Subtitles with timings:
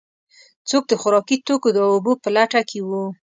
[0.69, 2.89] څوک د خوراکي توکو او اوبو په لټه کې و.